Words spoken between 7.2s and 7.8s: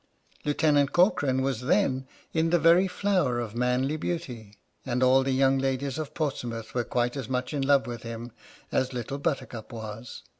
76 H.M.S. "PINAFORE" much in